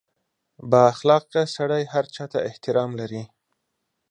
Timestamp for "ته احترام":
2.31-2.91